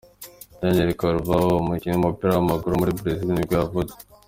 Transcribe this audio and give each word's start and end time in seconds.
Daniel 0.59 0.91
Carvalho, 1.01 1.53
umukinnyi 1.61 1.95
w’umupira 1.95 2.31
w’amaguru 2.33 2.71
wo 2.73 2.79
muri 2.81 2.97
Brazil 2.99 3.29
nibwo 3.33 3.53
yavutse. 3.59 3.95